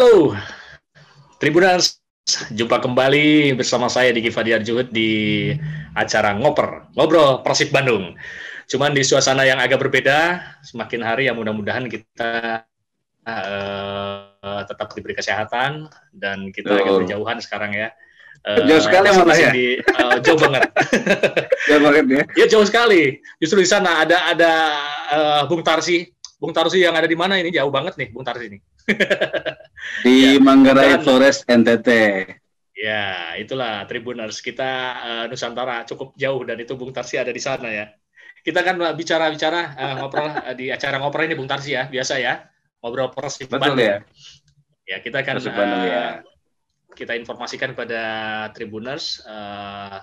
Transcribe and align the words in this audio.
Halo, 0.00 0.32
Tribuners. 1.36 2.00
Jumpa 2.56 2.80
kembali 2.80 3.52
bersama 3.52 3.84
saya 3.92 4.16
Diki 4.16 4.32
Fadiar 4.32 4.64
Juhud 4.64 4.88
di 4.88 5.52
acara 5.92 6.32
Ngoper, 6.40 6.88
Ngobrol 6.96 7.44
Persib 7.44 7.68
Bandung. 7.68 8.16
Cuman 8.64 8.96
di 8.96 9.04
suasana 9.04 9.44
yang 9.44 9.60
agak 9.60 9.76
berbeda, 9.76 10.40
semakin 10.64 11.04
hari 11.04 11.28
ya 11.28 11.36
mudah-mudahan 11.36 11.84
kita 11.84 12.64
uh, 13.28 14.62
tetap 14.64 14.88
diberi 14.96 15.12
kesehatan 15.12 15.92
dan 16.16 16.48
kita 16.48 16.80
agak 16.80 17.04
berjauhan 17.04 17.36
sekarang 17.44 17.76
ya. 17.76 17.92
Uh, 18.40 18.56
jauh 18.72 18.80
sekali 18.80 19.04
malah 19.12 19.36
ya. 19.36 19.52
Di, 19.52 19.84
uh, 19.84 20.16
jauh 20.24 20.40
banget. 20.40 20.64
jauh 21.68 21.82
banget 21.84 22.04
ya. 22.08 22.22
Ya 22.40 22.46
jauh 22.48 22.64
sekali. 22.64 23.20
Justru 23.36 23.60
di 23.60 23.68
sana 23.68 24.00
ada 24.00 24.32
ada 24.32 24.52
uh, 25.12 25.42
Bung 25.44 25.60
Tarsi. 25.60 26.08
Bung 26.40 26.56
Tarsi 26.56 26.80
yang 26.80 26.96
ada 26.96 27.04
di 27.04 27.20
mana 27.20 27.36
ini 27.36 27.52
jauh 27.52 27.68
banget 27.68 28.00
nih 28.00 28.08
Bung 28.16 28.24
Tarsi 28.24 28.48
ini. 28.48 28.64
di 30.04 30.36
ya, 30.36 30.42
Manggarai 30.42 31.00
Flores 31.02 31.42
NTT. 31.46 31.88
Ya, 32.80 33.36
itulah 33.36 33.84
Tribuners. 33.84 34.40
Kita 34.40 34.70
uh, 34.96 35.24
Nusantara 35.28 35.84
cukup 35.84 36.16
jauh 36.16 36.40
dan 36.48 36.56
itu 36.56 36.72
Bung 36.80 36.96
Tarsi 36.96 37.20
ada 37.20 37.28
di 37.28 37.42
sana 37.42 37.68
ya. 37.68 37.86
Kita 38.40 38.64
kan 38.64 38.80
bicara-bicara 38.96 39.76
uh, 39.76 39.94
ngobrol 40.00 40.32
uh, 40.32 40.54
di 40.56 40.72
acara 40.72 40.96
ngobrol 40.96 41.28
ini 41.28 41.36
Bung 41.36 41.50
Tarsi 41.50 41.76
ya, 41.76 41.92
biasa 41.92 42.16
ya. 42.16 42.40
Ngobrol 42.80 43.12
Persib 43.12 43.52
Betul 43.52 43.76
Bandung. 43.76 43.84
ya. 43.84 43.96
Ya, 44.88 44.96
kita 45.04 45.20
kan 45.20 45.36
uh, 45.36 45.84
ya. 45.84 46.04
kita 46.96 47.12
informasikan 47.20 47.76
kepada 47.76 48.00
Tribuners 48.56 49.20
uh, 49.28 50.00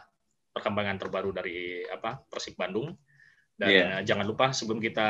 perkembangan 0.54 1.02
terbaru 1.02 1.34
dari 1.34 1.82
apa 1.90 2.22
Persib 2.30 2.54
Bandung. 2.54 2.94
Dan 3.58 3.70
yeah. 3.74 3.90
uh, 3.98 4.02
jangan 4.06 4.26
lupa 4.30 4.54
sebelum 4.54 4.78
kita 4.78 5.10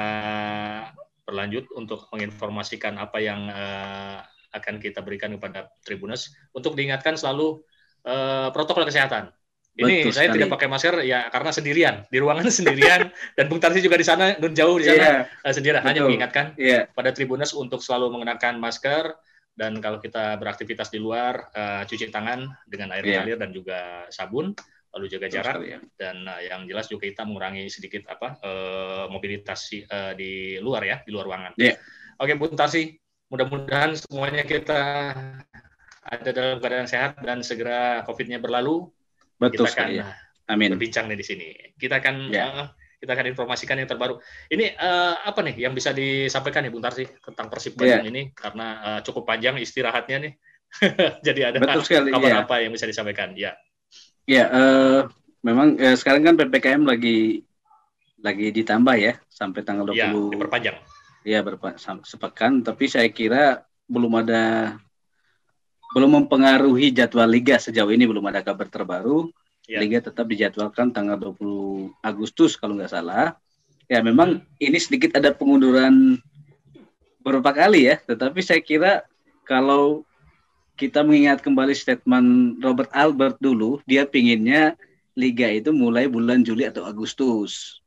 berlanjut 1.28 1.68
untuk 1.76 2.08
menginformasikan 2.16 2.96
apa 2.96 3.20
yang 3.20 3.52
uh, 3.52 4.24
akan 4.56 4.80
kita 4.80 5.04
berikan 5.04 5.36
kepada 5.36 5.68
Tribuners 5.84 6.32
untuk 6.56 6.80
diingatkan 6.80 7.20
selalu 7.20 7.60
uh, 8.08 8.48
protokol 8.56 8.88
kesehatan. 8.88 9.36
Ini 9.78 10.10
Betul 10.10 10.14
saya 10.16 10.34
sekali. 10.34 10.38
tidak 10.42 10.50
pakai 10.58 10.68
masker 10.74 10.96
ya 11.06 11.30
karena 11.30 11.52
sendirian 11.54 11.96
di 12.10 12.18
ruangan 12.18 12.50
sendirian 12.64 13.14
dan 13.38 13.46
Bung 13.46 13.62
Tarsi 13.62 13.84
juga 13.84 14.00
di 14.00 14.08
sana 14.08 14.34
jauh 14.40 14.82
di 14.82 14.90
sana 14.90 15.28
yeah. 15.28 15.46
uh, 15.46 15.54
sendirian 15.54 15.86
Betul. 15.86 15.90
hanya 15.94 16.02
mengingatkan 16.08 16.46
yeah. 16.58 16.90
pada 16.98 17.14
Tribuners 17.14 17.54
untuk 17.54 17.84
selalu 17.86 18.10
mengenakan 18.18 18.58
masker 18.58 19.14
dan 19.54 19.78
kalau 19.78 20.02
kita 20.02 20.38
beraktivitas 20.42 20.90
di 20.90 20.98
luar 20.98 21.54
uh, 21.54 21.86
cuci 21.86 22.10
tangan 22.10 22.50
dengan 22.66 22.90
air 22.98 23.06
yeah. 23.06 23.22
mengalir 23.22 23.38
dan 23.38 23.50
juga 23.54 24.10
sabun 24.10 24.58
lalu 24.98 25.06
jaga 25.14 25.28
jarak 25.30 25.56
ya. 25.62 25.80
dan 25.94 26.26
uh, 26.26 26.42
yang 26.42 26.66
jelas 26.66 26.90
juga 26.90 27.06
kita 27.06 27.22
mengurangi 27.22 27.70
sedikit 27.70 28.10
apa 28.10 28.42
uh, 28.42 29.06
mobilitas 29.14 29.70
uh, 29.88 30.18
di 30.18 30.58
luar 30.58 30.82
ya 30.84 30.98
di 31.06 31.14
luar 31.14 31.30
ruangan. 31.30 31.52
Yeah. 31.56 31.78
Oke 32.18 32.34
Bu 32.34 32.50
Tarsi, 32.58 32.98
mudah-mudahan 33.30 33.94
semuanya 33.94 34.42
kita 34.42 34.82
ada 36.08 36.30
dalam 36.34 36.58
keadaan 36.58 36.90
sehat 36.90 37.22
dan 37.22 37.46
segera 37.46 38.02
COVID-nya 38.10 38.42
berlalu. 38.42 38.90
Betul 39.38 39.70
kita 39.70 39.86
akan 39.86 39.90
ya. 39.94 40.06
Amin. 40.50 40.74
berbincang 40.74 41.06
nih 41.12 41.20
di 41.20 41.26
sini. 41.26 41.48
Kita 41.78 42.02
akan 42.02 42.16
yeah. 42.34 42.66
uh, 42.66 42.68
kita 42.98 43.14
akan 43.14 43.30
informasikan 43.30 43.78
yang 43.78 43.86
terbaru. 43.86 44.18
Ini 44.50 44.74
uh, 44.74 45.22
apa 45.30 45.46
nih 45.46 45.62
yang 45.62 45.78
bisa 45.78 45.94
disampaikan 45.94 46.66
nih 46.66 46.74
Bung 46.74 46.82
Tarsi 46.82 47.06
tentang 47.06 47.54
Persib 47.54 47.78
yeah. 47.86 48.02
ini 48.02 48.34
karena 48.34 48.68
uh, 48.82 49.00
cukup 49.06 49.30
panjang 49.30 49.62
istirahatnya 49.62 50.18
nih. 50.26 50.34
Jadi 51.28 51.42
ada 51.48 51.58
sekali, 51.86 52.12
kabar 52.12 52.32
yeah. 52.34 52.44
apa 52.44 52.56
yang 52.66 52.72
bisa 52.74 52.90
disampaikan? 52.90 53.38
Ya. 53.38 53.54
Ya, 54.28 54.52
uh, 54.52 55.00
memang 55.40 55.80
uh, 55.80 55.96
sekarang 55.96 56.28
kan 56.28 56.36
ppkm 56.36 56.84
lagi 56.84 57.48
lagi 58.20 58.52
ditambah 58.52 58.96
ya 59.00 59.16
sampai 59.32 59.64
tanggal 59.64 59.88
20 59.88 59.96
ya, 59.96 60.08
diperpanjang. 60.12 60.78
Ya, 61.24 61.40
berpa, 61.44 61.76
sepekan, 62.04 62.60
tapi 62.64 62.92
saya 62.92 63.08
kira 63.08 63.64
belum 63.88 64.20
ada 64.20 64.76
belum 65.96 66.24
mempengaruhi 66.24 66.92
jadwal 66.92 67.28
liga 67.28 67.56
sejauh 67.56 67.88
ini 67.88 68.04
belum 68.04 68.24
ada 68.28 68.44
kabar 68.44 68.68
terbaru. 68.68 69.32
Ya. 69.68 69.84
Liga 69.84 70.00
tetap 70.00 70.28
dijadwalkan 70.28 70.96
tanggal 70.96 71.20
20 71.20 71.92
Agustus 72.00 72.56
kalau 72.56 72.76
nggak 72.80 72.92
salah. 72.92 73.36
Ya, 73.88 74.04
memang 74.04 74.44
hmm. 74.44 74.64
ini 74.64 74.80
sedikit 74.80 75.16
ada 75.16 75.32
pengunduran 75.32 76.20
beberapa 77.24 77.52
kali 77.52 77.92
ya, 77.92 78.00
tetapi 78.04 78.40
saya 78.44 78.60
kira 78.64 79.04
kalau 79.44 80.07
kita 80.78 81.02
mengingat 81.02 81.42
kembali 81.42 81.74
statement 81.74 82.62
Robert 82.62 82.94
Albert 82.94 83.42
dulu, 83.42 83.82
dia 83.90 84.06
pinginnya 84.06 84.78
liga 85.18 85.50
itu 85.50 85.74
mulai 85.74 86.06
bulan 86.06 86.46
Juli 86.46 86.70
atau 86.70 86.86
Agustus. 86.86 87.82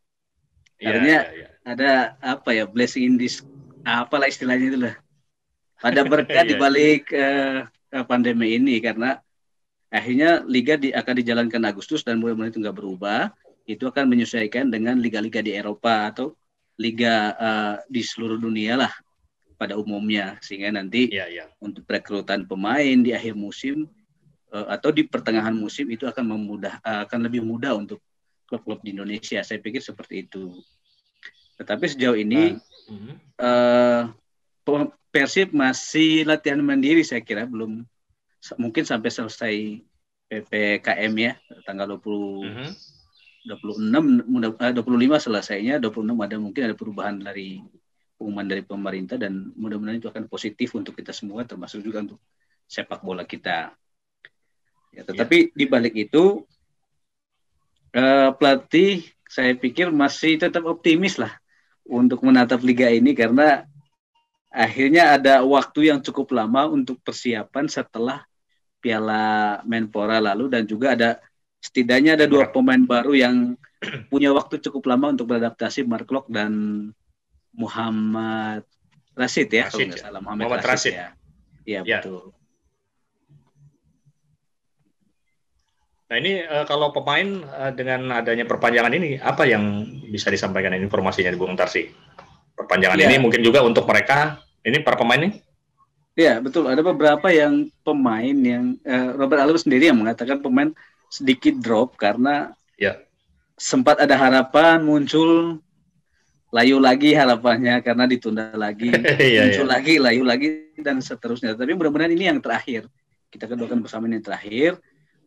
Yeah, 0.83 0.99
Artinya 0.99 1.19
yeah, 1.31 1.39
yeah. 1.47 1.51
ada 1.63 1.91
apa 2.19 2.51
ya 2.51 2.65
blessing 2.67 3.07
in 3.07 3.15
this 3.15 3.47
apalah 3.87 4.27
istilahnya 4.27 4.67
itu 4.75 4.79
lah. 4.83 4.95
Ada 5.81 6.03
berkat 6.03 6.45
di 6.51 6.55
iya. 6.59 6.61
balik 6.61 7.03
uh, 7.15 7.71
pandemi 8.11 8.59
ini 8.59 8.83
karena 8.83 9.23
akhirnya 9.89 10.43
liga 10.45 10.75
di, 10.75 10.91
akan 10.91 11.15
dijalankan 11.23 11.63
Agustus 11.71 12.03
dan 12.03 12.19
mulai-mulai 12.19 12.51
itu 12.51 12.59
nggak 12.59 12.75
berubah. 12.77 13.31
Itu 13.71 13.87
akan 13.87 14.11
menyesuaikan 14.11 14.67
dengan 14.67 14.99
liga-liga 14.99 15.39
di 15.39 15.55
Eropa 15.55 16.11
atau 16.11 16.35
liga 16.75 17.39
uh, 17.39 17.75
di 17.87 18.03
seluruh 18.03 18.43
dunia 18.43 18.75
lah 18.75 18.91
pada 19.61 19.77
umumnya 19.77 20.41
sehingga 20.41 20.73
nanti 20.73 21.13
ya, 21.13 21.29
ya. 21.29 21.45
untuk 21.61 21.85
rekrutan 21.85 22.49
pemain 22.49 22.97
di 23.05 23.13
akhir 23.13 23.37
musim 23.37 23.85
uh, 24.57 24.73
atau 24.73 24.89
di 24.89 25.05
pertengahan 25.05 25.53
musim 25.53 25.93
itu 25.93 26.09
akan 26.09 26.25
memudah 26.33 26.81
uh, 26.81 27.05
akan 27.05 27.29
lebih 27.29 27.45
mudah 27.45 27.77
untuk 27.77 28.01
klub-klub 28.49 28.81
di 28.81 28.97
Indonesia. 28.97 29.45
Saya 29.45 29.61
pikir 29.61 29.85
seperti 29.85 30.25
itu. 30.25 30.57
Tetapi 31.61 31.85
sejauh 31.93 32.17
ini 32.17 32.57
uh, 33.37 34.09
uh, 34.65 34.89
Persib 35.13 35.53
masih 35.53 36.25
latihan 36.25 36.63
mandiri 36.65 37.05
saya 37.05 37.21
kira 37.21 37.45
belum 37.45 37.85
mungkin 38.57 38.85
sampai 38.89 39.11
selesai 39.13 39.55
PPKM 40.31 41.13
ya 41.21 41.33
tanggal 41.67 41.99
20 41.99 42.01
mm 42.01 42.53
-hmm. 42.55 42.71
26 43.51 44.25
25 44.79 45.27
selesainya 45.27 45.83
26 45.83 46.15
ada 46.15 46.37
mungkin 46.39 46.63
ada 46.71 46.77
perubahan 46.79 47.19
dari 47.19 47.59
pengumuman 48.21 48.45
dari 48.45 48.61
pemerintah 48.61 49.17
dan 49.17 49.49
mudah-mudahan 49.57 49.97
itu 49.97 50.13
akan 50.13 50.29
positif 50.29 50.77
untuk 50.77 50.93
kita 50.93 51.17
semua 51.17 51.49
termasuk 51.49 51.81
juga 51.81 52.05
untuk 52.05 52.21
sepak 52.69 53.01
bola 53.01 53.25
kita. 53.25 53.73
Ya, 54.93 55.09
tetapi 55.09 55.49
ya. 55.49 55.57
di 55.57 55.65
balik 55.65 55.97
itu 55.97 56.45
uh, 57.97 58.29
pelatih 58.37 59.09
saya 59.25 59.57
pikir 59.57 59.89
masih 59.89 60.37
tetap 60.37 60.69
optimis 60.69 61.17
lah 61.17 61.33
untuk 61.89 62.21
menatap 62.21 62.61
liga 62.61 62.93
ini 62.93 63.17
karena 63.17 63.65
akhirnya 64.53 65.17
ada 65.17 65.41
waktu 65.41 65.89
yang 65.89 66.05
cukup 66.05 66.37
lama 66.37 66.69
untuk 66.69 67.01
persiapan 67.01 67.73
setelah 67.73 68.27
Piala 68.85 69.63
Menpora 69.65 70.21
lalu 70.21 70.53
dan 70.53 70.69
juga 70.69 70.93
ada 70.93 71.23
setidaknya 71.63 72.21
ada 72.21 72.27
dua 72.29 72.53
pemain 72.53 72.83
baru 72.85 73.17
yang 73.17 73.57
punya 74.13 74.35
waktu 74.35 74.61
cukup 74.61 74.91
lama 74.91 75.15
untuk 75.15 75.31
beradaptasi 75.31 75.87
Mark 75.89 76.11
Locke 76.11 76.29
dan 76.29 76.53
Muhammad 77.55 78.63
Rashid 79.15 79.51
ya, 79.51 79.69
Rashid, 79.69 79.95
kalau 79.95 80.05
salah 80.05 80.21
Muhammad, 80.23 80.43
Muhammad 80.47 80.63
Rashid, 80.65 80.95
Rashid 80.95 80.95
ya. 80.95 81.09
Iya 81.67 81.81
ya. 81.85 82.01
betul. 82.01 82.33
Nah 86.11 86.17
ini 86.19 86.43
uh, 86.43 86.67
kalau 86.67 86.91
pemain 86.91 87.47
uh, 87.47 87.71
dengan 87.71 88.11
adanya 88.11 88.43
perpanjangan 88.43 88.91
ini 88.91 89.23
apa 89.23 89.47
yang 89.47 89.87
bisa 90.11 90.27
disampaikan 90.27 90.75
informasinya 90.75 91.31
di 91.31 91.39
Bung 91.39 91.55
Tarsi? 91.55 91.87
Perpanjangan 92.59 92.99
ya. 92.99 93.07
ini 93.07 93.17
mungkin 93.23 93.47
juga 93.47 93.63
untuk 93.63 93.87
mereka 93.87 94.43
ini 94.67 94.83
para 94.83 94.99
pemain 94.99 95.23
ini? 95.23 95.39
Iya 96.19 96.43
betul 96.43 96.67
ada 96.67 96.83
beberapa 96.83 97.31
yang 97.31 97.71
pemain 97.87 98.35
yang 98.35 98.75
uh, 98.83 99.15
Robert 99.15 99.47
Alves 99.47 99.63
sendiri 99.63 99.95
yang 99.95 100.03
mengatakan 100.03 100.43
pemain 100.43 100.75
sedikit 101.15 101.55
drop 101.63 101.95
karena 101.95 102.59
ya. 102.75 102.99
sempat 103.55 104.03
ada 104.03 104.19
harapan 104.19 104.83
muncul 104.83 105.63
layu 106.51 106.83
lagi 106.83 107.15
harapannya 107.15 107.79
karena 107.81 108.05
ditunda 108.11 108.51
lagi. 108.59 108.91
Iya, 109.31 109.47
muncul 109.47 109.67
iya. 109.67 109.73
lagi 109.79 109.95
layu 110.03 110.23
lagi 110.27 110.49
dan 110.83 110.99
seterusnya. 110.99 111.55
Tapi 111.55 111.73
mudah-mudahan 111.79 112.13
ini 112.13 112.27
yang 112.27 112.43
terakhir. 112.43 112.91
Kita 113.31 113.47
keduakan 113.47 113.87
bersama 113.87 114.11
ini 114.11 114.19
yang 114.19 114.27
terakhir. 114.27 114.73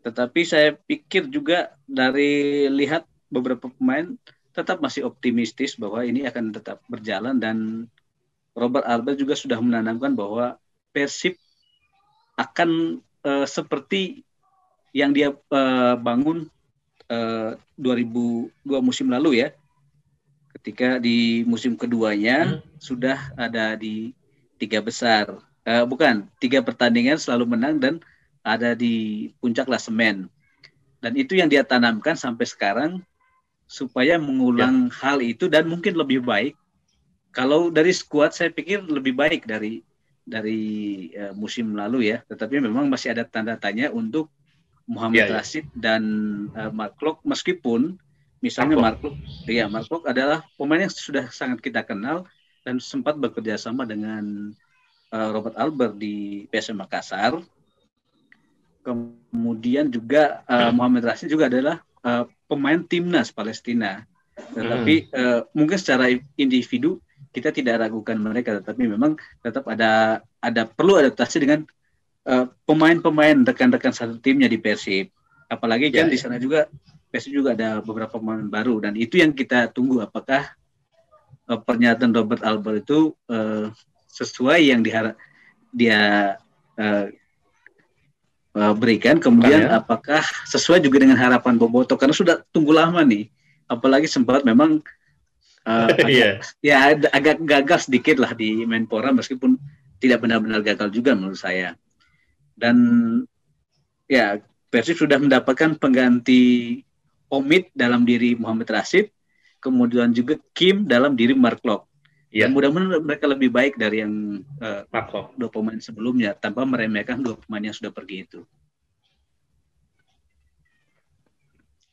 Tetapi 0.03 0.41
saya 0.43 0.75
pikir 0.75 1.31
juga 1.31 1.71
dari 1.87 2.67
lihat 2.67 3.07
beberapa 3.31 3.71
pemain 3.71 4.19
tetap 4.53 4.83
masih 4.83 5.07
optimistis 5.07 5.79
bahwa 5.79 6.03
ini 6.03 6.27
akan 6.27 6.51
tetap 6.51 6.83
berjalan. 6.91 7.39
Dan 7.39 7.87
Robert 8.53 8.83
Albert 8.83 9.17
juga 9.17 9.33
sudah 9.39 9.57
menanamkan 9.63 10.13
bahwa 10.13 10.59
Persib 10.91 11.39
akan 12.35 12.99
uh, 13.23 13.47
seperti 13.47 14.21
yang 14.93 15.15
dia 15.15 15.33
uh, 15.33 15.95
bangun 15.97 16.51
uh, 17.09 17.57
2002 17.81 18.51
musim 18.85 19.09
lalu 19.09 19.41
ya 19.41 19.49
ketika 20.59 21.01
di 21.01 21.41
musim 21.43 21.73
keduanya 21.73 22.59
hmm. 22.59 22.79
sudah 22.79 23.19
ada 23.35 23.73
di 23.77 24.13
tiga 24.61 24.79
besar 24.79 25.41
uh, 25.65 25.85
bukan 25.85 26.29
tiga 26.37 26.61
pertandingan 26.61 27.17
selalu 27.17 27.57
menang 27.57 27.81
dan 27.81 27.95
ada 28.43 28.75
di 28.75 29.29
puncak 29.39 29.67
klasemen 29.67 30.29
dan 31.03 31.13
itu 31.19 31.35
yang 31.35 31.51
dia 31.51 31.65
tanamkan 31.65 32.15
sampai 32.15 32.47
sekarang 32.47 32.91
supaya 33.67 34.19
mengulang 34.21 34.87
ya. 34.87 34.95
hal 35.01 35.17
itu 35.19 35.49
dan 35.49 35.65
mungkin 35.65 35.97
lebih 35.97 36.23
baik 36.23 36.55
kalau 37.33 37.73
dari 37.73 37.89
skuad 37.89 38.31
saya 38.31 38.53
pikir 38.53 38.85
lebih 38.85 39.17
baik 39.17 39.49
dari 39.49 39.81
dari 40.23 40.61
uh, 41.17 41.33
musim 41.35 41.75
lalu 41.75 42.13
ya, 42.15 42.23
tetapi 42.29 42.63
memang 42.63 42.87
masih 42.87 43.11
ada 43.11 43.27
tanda 43.27 43.59
tanya 43.59 43.91
untuk 43.91 44.31
Muhammad 44.87 45.27
yeah, 45.27 45.29
ya. 45.31 45.35
Rashid 45.41 45.65
dan 45.75 46.03
uh, 46.55 46.71
Mark 46.71 46.95
Klok 47.01 47.25
meskipun 47.27 47.99
misalnya 48.43 48.75
Mark 48.75 48.99
Klok, 48.99 49.15
ya 49.47 49.71
Mark 49.71 49.87
Klok 49.87 50.11
adalah 50.11 50.43
pemain 50.59 50.83
yang 50.83 50.91
sudah 50.91 51.31
sangat 51.31 51.63
kita 51.63 51.87
kenal 51.87 52.27
dan 52.67 52.83
sempat 52.83 53.15
bekerja 53.15 53.55
sama 53.55 53.87
dengan 53.87 54.51
uh, 55.15 55.29
Robert 55.31 55.55
Albert 55.55 55.95
di 55.95 56.43
PSM 56.51 56.83
Makassar. 56.83 57.39
Kemudian 58.83 59.87
juga 59.87 60.43
uh, 60.43 60.75
Muhammad 60.75 61.07
Rashid 61.07 61.31
juga 61.31 61.47
adalah 61.47 61.79
uh, 62.03 62.27
pemain 62.51 62.83
timnas 62.83 63.31
Palestina. 63.31 64.03
Tetapi 64.35 65.07
hmm. 65.07 65.15
uh, 65.15 65.41
mungkin 65.55 65.79
secara 65.79 66.11
individu 66.35 66.99
kita 67.33 67.49
tidak 67.49 67.87
ragukan 67.87 68.19
mereka, 68.19 68.59
tetapi 68.61 68.85
memang 68.85 69.17
tetap 69.41 69.65
ada 69.65 70.21
ada 70.37 70.67
perlu 70.69 71.01
adaptasi 71.01 71.41
dengan 71.41 71.65
pemain 72.23 72.45
eh, 72.45 72.47
pemain-pemain 72.69 73.37
rekan-rekan 73.41 73.89
satu 73.89 74.21
timnya 74.21 74.45
di 74.45 74.61
Persib. 74.61 75.09
Apalagi 75.49 75.89
kan 75.89 76.07
ya, 76.07 76.13
di 76.13 76.19
sana 76.21 76.37
juga 76.37 76.69
Persib 77.13 77.37
juga 77.37 77.53
ada 77.53 77.77
beberapa 77.85 78.17
pemain 78.17 78.41
baru 78.41 78.81
dan 78.81 78.97
itu 78.97 79.21
yang 79.21 79.29
kita 79.37 79.69
tunggu 79.69 80.01
apakah 80.01 80.49
uh, 81.45 81.61
pernyataan 81.61 82.09
Robert 82.09 82.41
Albert 82.41 82.89
itu 82.89 83.13
uh, 83.29 83.69
sesuai 84.09 84.73
yang 84.73 84.81
diharap 84.81 85.13
dia 85.69 86.33
uh, 86.81 87.05
uh, 88.57 88.73
berikan 88.73 89.21
kemudian 89.21 89.69
ya. 89.69 89.77
apakah 89.77 90.25
sesuai 90.49 90.81
juga 90.81 91.05
dengan 91.05 91.21
harapan 91.21 91.53
Boboto 91.53 91.93
karena 92.01 92.17
sudah 92.17 92.41
tunggu 92.49 92.73
lama 92.73 93.05
nih 93.05 93.29
apalagi 93.69 94.09
sempat 94.09 94.41
memang 94.41 94.81
uh, 95.69 95.89
agak, 95.93 96.09
yeah. 96.09 96.33
ya 96.65 96.97
agak 97.13 97.37
gagal 97.45 97.85
sedikit 97.85 98.17
lah 98.17 98.33
di 98.33 98.65
Menpora 98.65 99.13
meskipun 99.13 99.61
tidak 100.03 100.19
benar-benar 100.19 100.59
gagal 100.59 100.91
juga 100.91 101.15
menurut 101.15 101.39
saya. 101.39 101.79
Dan 102.59 102.75
ya 104.11 104.37
Persib 104.67 104.99
sudah 104.99 105.15
mendapatkan 105.15 105.79
pengganti 105.79 106.81
Omid 107.33 107.73
dalam 107.73 108.05
diri 108.05 108.37
Muhammad 108.37 108.69
Rashid, 108.69 109.09
kemudian 109.57 110.13
juga 110.13 110.37
Kim 110.53 110.85
dalam 110.85 111.17
diri 111.17 111.33
Mark 111.33 111.65
Locke. 111.65 111.89
Ya. 112.33 112.49
mudah-mudahan 112.49 112.97
mereka 113.05 113.29
lebih 113.29 113.53
baik 113.53 113.77
dari 113.77 114.01
yang 114.01 114.41
uh, 114.57 114.81
dua 115.37 115.53
pemain 115.53 115.77
sebelumnya 115.77 116.33
tanpa 116.33 116.65
meremehkan 116.65 117.21
dua 117.21 117.37
pemain 117.37 117.61
yang 117.61 117.77
sudah 117.77 117.93
pergi 117.93 118.25
itu. 118.25 118.41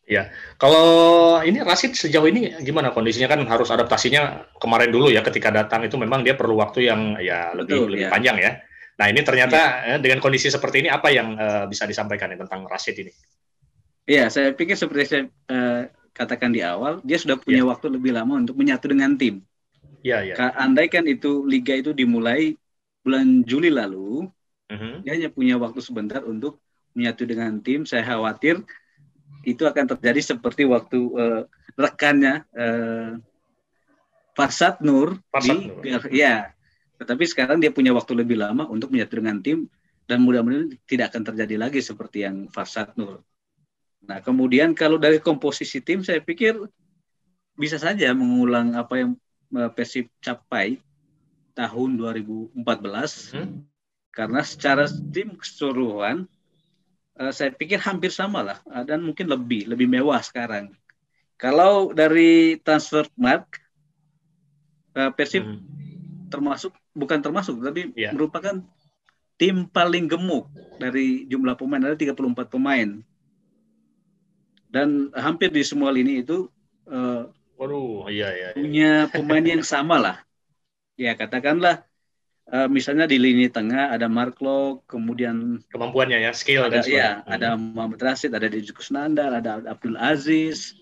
Ya, 0.08 0.32
kalau 0.56 1.38
ini 1.44 1.62
Rasid 1.62 1.94
sejauh 1.94 2.26
ini 2.26 2.56
gimana 2.64 2.90
kondisinya 2.90 3.30
kan 3.30 3.46
harus 3.46 3.70
adaptasinya 3.70 4.48
kemarin 4.58 4.90
dulu 4.90 5.06
ya 5.06 5.22
ketika 5.22 5.52
datang 5.54 5.86
itu 5.86 5.94
memang 6.00 6.26
dia 6.26 6.34
perlu 6.34 6.58
waktu 6.58 6.88
yang 6.88 7.20
ya 7.22 7.52
lebih 7.52 7.76
Betul, 7.78 7.88
lebih 7.94 8.06
ya. 8.08 8.10
panjang 8.10 8.36
ya. 8.42 8.52
Nah 8.96 9.06
ini 9.06 9.20
ternyata 9.22 9.60
ya. 9.86 9.96
dengan 10.02 10.18
kondisi 10.24 10.50
seperti 10.50 10.82
ini 10.82 10.88
apa 10.90 11.14
yang 11.14 11.36
uh, 11.38 11.64
bisa 11.70 11.86
disampaikan 11.86 12.32
ya, 12.32 12.42
tentang 12.42 12.66
Rasid 12.66 12.96
ini? 12.96 13.12
Iya, 14.10 14.26
saya 14.26 14.50
pikir 14.50 14.74
seperti 14.74 15.04
saya 15.06 15.22
uh, 15.54 15.86
katakan 16.10 16.50
di 16.50 16.66
awal, 16.66 16.98
dia 17.06 17.14
sudah 17.14 17.38
punya 17.38 17.62
ya. 17.62 17.68
waktu 17.70 17.86
lebih 17.94 18.10
lama 18.10 18.42
untuk 18.42 18.58
menyatu 18.58 18.90
dengan 18.90 19.14
tim. 19.14 19.46
Iya, 20.02 20.34
iya. 20.34 20.34
Andai 20.58 20.90
kan 20.90 21.06
itu 21.06 21.46
liga 21.46 21.78
itu 21.78 21.94
dimulai 21.94 22.58
bulan 23.06 23.46
Juli 23.46 23.70
lalu, 23.70 24.26
uh 24.66 24.74
mhm. 24.74 24.78
-huh. 24.82 24.94
dia 25.06 25.12
hanya 25.14 25.30
punya 25.30 25.54
waktu 25.62 25.78
sebentar 25.78 26.26
untuk 26.26 26.58
menyatu 26.98 27.22
dengan 27.22 27.62
tim. 27.62 27.86
Saya 27.86 28.02
khawatir 28.02 28.66
itu 29.46 29.62
akan 29.62 29.86
terjadi 29.96 30.34
seperti 30.34 30.66
waktu 30.66 30.98
uh, 31.14 31.42
rekannya 31.78 32.44
uh, 32.52 33.16
Farsad 34.36 34.80
Nur 34.84 35.16
Farsad 35.32 35.80
di 35.80 35.90
Nur. 35.90 36.04
ya 36.12 36.52
tetapi 37.00 37.24
sekarang 37.24 37.56
dia 37.56 37.72
punya 37.72 37.96
waktu 37.96 38.12
lebih 38.12 38.36
lama 38.36 38.68
untuk 38.68 38.92
menyatu 38.92 39.16
dengan 39.16 39.40
tim 39.40 39.64
dan 40.04 40.20
mudah-mudahan 40.20 40.76
tidak 40.84 41.14
akan 41.14 41.22
terjadi 41.32 41.56
lagi 41.56 41.80
seperti 41.80 42.28
yang 42.28 42.52
Farsad 42.52 42.92
Nur. 43.00 43.24
Nah, 44.04 44.18
kemudian 44.24 44.72
kalau 44.72 44.96
dari 44.96 45.20
komposisi 45.20 45.84
tim 45.84 46.00
saya 46.00 46.24
pikir 46.24 46.56
bisa 47.60 47.76
saja 47.76 48.16
mengulang 48.16 48.72
apa 48.72 49.04
yang 49.04 49.10
uh, 49.52 49.68
Persib 49.68 50.08
capai 50.24 50.80
tahun 51.52 52.00
2014 52.00 52.56
hmm. 52.56 53.56
karena 54.16 54.40
secara 54.40 54.88
tim 55.12 55.36
keseluruhan 55.36 56.24
uh, 57.20 57.32
saya 57.34 57.52
pikir 57.52 57.76
hampir 57.76 58.08
sama 58.08 58.40
lah 58.40 58.58
uh, 58.72 58.80
dan 58.86 59.04
mungkin 59.04 59.28
lebih 59.28 59.68
lebih 59.68 59.84
mewah 59.84 60.24
sekarang. 60.24 60.72
Kalau 61.36 61.92
dari 61.92 62.60
transfer 62.60 63.08
mark 63.16 63.60
Persib 64.90 65.46
hmm. 65.46 65.60
termasuk 66.28 66.74
bukan 66.92 67.22
termasuk 67.22 67.62
tapi 67.62 67.94
yeah. 67.94 68.10
merupakan 68.10 68.60
tim 69.40 69.64
paling 69.64 70.04
gemuk 70.04 70.52
dari 70.76 71.24
jumlah 71.24 71.56
pemain 71.56 71.80
ada 71.80 71.96
34 71.96 72.52
pemain. 72.52 73.00
Dan 74.70 75.10
hampir 75.18 75.50
di 75.50 75.66
semua 75.66 75.90
lini 75.90 76.22
itu 76.22 76.46
uh, 76.86 77.26
Waduh, 77.60 78.08
iya, 78.08 78.32
iya, 78.32 78.48
iya. 78.54 78.56
punya 78.56 78.90
pemain 79.12 79.44
yang 79.44 79.60
sama 79.60 80.00
lah. 80.00 80.16
Ya 80.96 81.12
katakanlah 81.12 81.84
uh, 82.48 82.72
misalnya 82.72 83.04
di 83.04 83.20
lini 83.20 83.52
tengah 83.52 83.92
ada 83.92 84.08
Mark 84.08 84.40
Lok, 84.40 84.88
kemudian 84.88 85.60
kemampuannya 85.68 86.24
ya, 86.24 86.32
skill 86.32 86.64
ada, 86.64 86.80
dan 86.80 86.88
ya, 86.88 87.08
hmm. 87.20 87.28
ada 87.28 87.48
Muhammad 87.60 88.00
Rashid, 88.00 88.32
ada 88.32 88.48
Deddy 88.48 88.72
Nandar, 88.96 89.44
ada 89.44 89.60
Abdul 89.68 90.00
Aziz, 90.00 90.72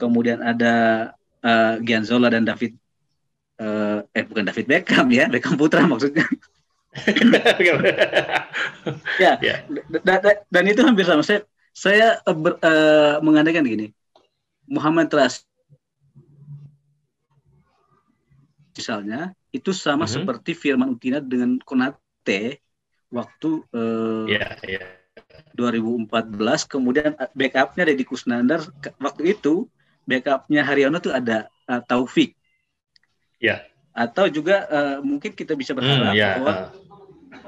kemudian 0.00 0.40
ada 0.40 0.74
uh, 1.44 1.76
Gianzola 1.84 2.32
dan 2.32 2.48
David 2.48 2.80
uh, 3.60 4.00
eh 4.16 4.24
bukan 4.24 4.48
David 4.48 4.66
Beckham 4.72 5.12
ya, 5.12 5.28
Beckham 5.28 5.60
Putra 5.60 5.84
maksudnya. 5.84 6.24
ya, 9.20 9.36
yeah. 9.44 9.60
dan, 10.00 10.40
dan 10.48 10.64
itu 10.64 10.80
hampir 10.80 11.04
sama. 11.04 11.20
Saya 11.20 11.44
saya 11.76 12.24
uh, 12.24 12.32
ber, 12.32 12.56
uh, 12.64 13.20
mengandaikan 13.20 13.60
gini, 13.68 13.92
Muhammad 14.64 15.12
Rashid 15.12 15.44
misalnya 18.76 19.32
itu 19.52 19.72
sama 19.72 20.04
mm 20.04 20.08
-hmm. 20.08 20.14
seperti 20.20 20.52
Firman 20.52 20.92
Utina 20.92 21.20
dengan 21.20 21.56
Konate 21.64 22.60
waktu 23.08 23.64
uh, 23.72 24.28
yeah, 24.28 24.52
yeah. 24.68 24.84
2014 25.56 26.12
kemudian 26.68 27.16
eh, 27.16 27.30
backupnya 27.32 27.88
Deddy 27.88 28.04
Kusnandar 28.04 28.60
waktu 29.00 29.32
itu 29.32 29.64
backupnya 30.04 30.60
Haryono 30.60 31.00
tuh 31.00 31.16
ada 31.16 31.48
uh, 31.72 31.80
Taufik 31.88 32.36
ya 33.40 33.56
yeah. 33.56 33.58
atau 33.96 34.28
juga 34.28 34.68
uh, 34.68 34.98
mungkin 35.00 35.32
kita 35.32 35.56
bisa 35.56 35.72
berharap 35.72 36.12
mm, 36.12 36.20
yeah. 36.20 36.36
bahwa 36.36 36.52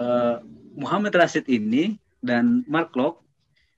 uh, 0.01 0.37
Muhammad 0.81 1.13
Rashid 1.13 1.45
ini 1.45 2.01
dan 2.25 2.65
Mark 2.65 2.97
Lok 2.97 3.28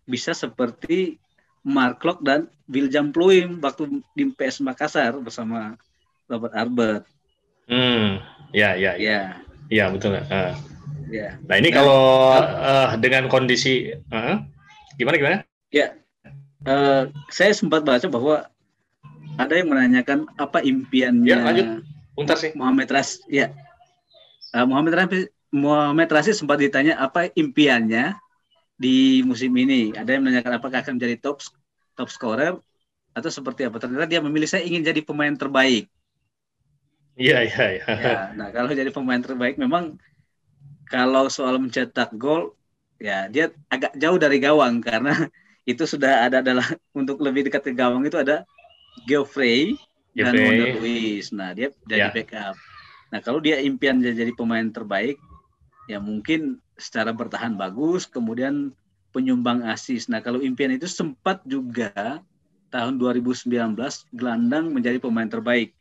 bisa 0.08 0.32
seperti 0.36 1.20
Mark 1.64 2.00
Lok 2.04 2.24
dan 2.24 2.48
William 2.70 3.12
Pluim 3.12 3.60
waktu 3.60 4.00
di 4.16 4.32
PS 4.32 4.64
Makassar 4.64 5.16
bersama 5.20 5.76
Robert 6.30 6.54
Arbet 6.56 7.04
Hmm, 7.70 8.18
ya, 8.50 8.74
ya, 8.74 8.98
ya, 8.98 9.38
ya, 9.70 9.86
betul. 9.94 10.18
Uh. 10.26 10.50
Ya. 11.06 11.38
Nah 11.46 11.54
ini 11.62 11.70
nah, 11.70 11.74
kalau 11.78 12.02
uh, 12.34 12.88
dengan 12.98 13.30
kondisi, 13.30 13.94
uh, 14.10 14.42
gimana 14.98 15.14
gimana? 15.14 15.36
Ya, 15.70 15.94
uh, 16.66 17.06
saya 17.30 17.54
sempat 17.54 17.86
baca 17.86 18.02
bahwa 18.10 18.50
ada 19.38 19.54
yang 19.54 19.70
menanyakan 19.70 20.26
apa 20.34 20.66
impiannya. 20.66 21.30
Ya, 21.30 21.46
lanjut. 21.46 21.86
Bentar 22.18 22.36
sih. 22.42 22.50
Muhammad 22.58 22.90
Ras, 22.90 23.22
ya. 23.30 23.54
Uh, 24.50 24.66
Muhammad 24.66 24.98
Ras, 24.98 25.30
Muhammad 25.54 26.10
Rashid 26.10 26.34
sempat 26.34 26.58
ditanya 26.58 26.98
apa 26.98 27.30
impiannya 27.38 28.18
di 28.80 29.20
musim 29.28 29.52
ini. 29.60 29.92
Ada 29.92 30.16
yang 30.16 30.24
menanyakan 30.24 30.56
apakah 30.56 30.80
akan 30.80 30.96
menjadi 30.96 31.20
top 31.20 31.44
top 31.92 32.08
scorer 32.08 32.56
atau 33.12 33.28
seperti 33.28 33.68
apa. 33.68 33.76
Ternyata 33.76 34.08
dia 34.08 34.24
memilih 34.24 34.48
saya 34.48 34.64
ingin 34.64 34.80
jadi 34.80 35.04
pemain 35.04 35.36
terbaik. 35.36 35.84
Iya, 37.20 37.44
iya, 37.44 37.64
iya. 37.76 37.84
Ya, 38.00 38.18
nah, 38.32 38.48
kalau 38.48 38.72
jadi 38.72 38.88
pemain 38.88 39.20
terbaik 39.20 39.60
memang 39.60 40.00
kalau 40.88 41.28
soal 41.28 41.60
mencetak 41.60 42.16
gol 42.16 42.56
ya 42.96 43.28
dia 43.28 43.52
agak 43.68 43.92
jauh 44.00 44.16
dari 44.16 44.40
gawang 44.40 44.80
karena 44.80 45.12
itu 45.70 45.84
sudah 45.84 46.24
ada 46.24 46.40
adalah 46.40 46.64
untuk 47.00 47.20
lebih 47.20 47.52
dekat 47.52 47.60
ke 47.60 47.72
gawang 47.76 48.08
itu 48.08 48.16
ada 48.16 48.48
Geoffrey 49.04 49.76
dan 50.16 50.32
Wonder 50.40 50.80
Luis. 50.80 51.28
Nah, 51.36 51.52
dia 51.52 51.68
jadi 51.84 52.08
ya. 52.08 52.14
backup. 52.16 52.56
Nah, 53.12 53.20
kalau 53.20 53.44
dia 53.44 53.60
impian 53.60 54.00
jadi 54.00 54.32
pemain 54.32 54.64
terbaik 54.72 55.20
ya 55.90 55.98
mungkin 55.98 56.62
secara 56.78 57.10
bertahan 57.10 57.58
bagus, 57.58 58.06
kemudian 58.06 58.70
penyumbang 59.10 59.66
asis. 59.66 60.06
Nah, 60.06 60.22
kalau 60.22 60.38
impian 60.38 60.70
itu 60.70 60.86
sempat 60.86 61.42
juga 61.42 62.22
tahun 62.70 63.02
2019 63.02 63.50
gelandang 64.14 64.70
menjadi 64.70 65.02
pemain 65.02 65.26
terbaik 65.26 65.74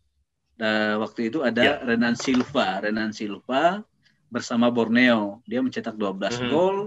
Nah, 0.59 0.99
waktu 0.99 1.31
itu 1.31 1.39
ada 1.41 1.63
ya. 1.63 1.73
Renan 1.87 2.19
Silva. 2.19 2.83
Renan 2.83 3.15
Silva 3.15 3.81
bersama 4.27 4.67
Borneo. 4.67 5.39
Dia 5.47 5.63
mencetak 5.63 5.95
12 5.95 6.19
hmm. 6.19 6.49
gol 6.51 6.77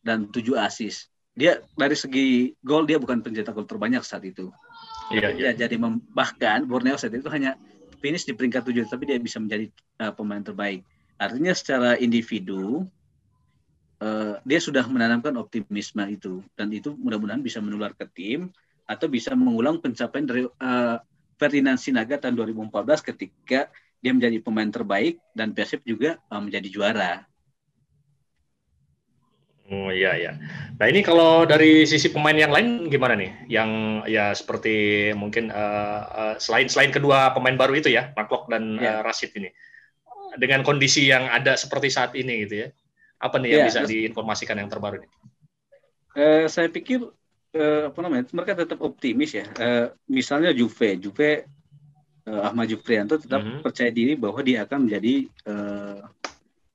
dan 0.00 0.32
7 0.32 0.56
asis. 0.56 1.12
Dia 1.36 1.60
dari 1.76 1.96
segi 1.96 2.56
gol 2.64 2.88
dia 2.88 2.96
bukan 2.96 3.20
pencetak 3.20 3.52
gol 3.52 3.68
terbanyak 3.68 4.00
saat 4.02 4.24
itu. 4.24 4.48
Iya, 5.12 5.36
ya, 5.36 5.52
ya. 5.52 5.68
jadi 5.68 5.76
bahkan 6.16 6.64
Borneo 6.64 6.96
saat 6.96 7.12
itu 7.12 7.28
hanya 7.28 7.60
finish 8.00 8.24
di 8.24 8.32
peringkat 8.32 8.64
7 8.64 8.88
tapi 8.88 9.04
dia 9.04 9.20
bisa 9.20 9.36
menjadi 9.36 9.68
uh, 10.00 10.12
pemain 10.16 10.40
terbaik. 10.40 10.80
Artinya 11.22 11.54
secara 11.54 11.94
individu 12.02 12.82
uh, 14.02 14.34
dia 14.42 14.58
sudah 14.58 14.82
menanamkan 14.90 15.38
optimisme 15.38 16.02
itu 16.10 16.42
dan 16.58 16.74
itu 16.74 16.98
mudah-mudahan 16.98 17.38
bisa 17.38 17.62
menular 17.62 17.94
ke 17.94 18.10
tim 18.10 18.50
atau 18.90 19.06
bisa 19.06 19.30
mengulang 19.38 19.78
pencapaian 19.78 20.26
dari 20.26 20.42
uh, 20.42 20.98
Ferdinand 21.38 21.78
Sinaga 21.78 22.18
tahun 22.18 22.34
2014 22.34 23.08
ketika 23.14 23.70
dia 24.02 24.10
menjadi 24.10 24.42
pemain 24.42 24.66
terbaik 24.66 25.22
dan 25.30 25.54
Persib 25.54 25.86
juga 25.86 26.18
uh, 26.26 26.42
menjadi 26.42 26.66
juara. 26.66 27.22
Oh 29.72 29.88
iya 29.88 30.12
ya. 30.18 30.32
Nah 30.76 30.86
ini 30.90 31.00
kalau 31.00 31.48
dari 31.48 31.88
sisi 31.88 32.12
pemain 32.12 32.34
yang 32.36 32.52
lain 32.52 32.92
gimana 32.92 33.16
nih? 33.16 33.30
Yang 33.48 33.70
ya 34.10 34.26
seperti 34.36 34.74
mungkin 35.16 35.48
uh, 35.48 36.02
uh, 36.12 36.34
selain 36.36 36.68
selain 36.68 36.92
kedua 36.92 37.32
pemain 37.32 37.56
baru 37.56 37.78
itu 37.78 37.88
ya, 37.88 38.10
Maklok 38.12 38.52
dan 38.52 38.76
ya. 38.76 39.00
uh, 39.00 39.06
Rashid 39.06 39.32
ini, 39.38 39.48
dengan 40.38 40.64
kondisi 40.64 41.08
yang 41.08 41.28
ada 41.28 41.56
seperti 41.58 41.88
saat 41.92 42.12
ini 42.16 42.46
gitu 42.46 42.66
ya, 42.66 42.68
apa 43.22 43.36
nih 43.38 43.48
yang 43.56 43.62
ya, 43.64 43.68
bisa 43.68 43.80
diinformasikan 43.84 44.56
yang 44.58 44.70
terbaru 44.70 45.02
nih? 45.02 45.10
Uh, 46.12 46.44
saya 46.48 46.68
pikir 46.68 47.04
uh, 47.56 47.82
apa 47.88 47.98
namanya? 48.04 48.28
Mereka 48.32 48.52
tetap 48.56 48.78
optimis 48.84 49.32
ya. 49.32 49.46
Uh, 49.56 49.86
misalnya 50.08 50.52
Juve, 50.52 51.00
Juve 51.00 51.48
uh, 52.28 52.42
Ahmad 52.48 52.68
Jufrianto 52.68 53.18
tetap 53.18 53.40
mm 53.42 53.48
-hmm. 53.48 53.60
percaya 53.64 53.90
diri 53.90 54.14
bahwa 54.14 54.40
dia 54.44 54.64
akan 54.66 54.88
menjadi 54.88 55.14
uh, 55.48 56.00